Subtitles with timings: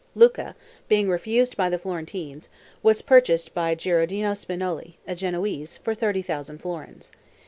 [0.15, 0.55] Lucca,
[0.87, 2.49] being refused by the Florentines,
[2.81, 7.11] was purchased by Gherardino Spinoli, a Genoese, for 30,000 florins.